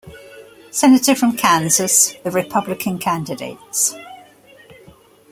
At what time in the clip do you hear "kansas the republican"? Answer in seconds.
1.37-2.97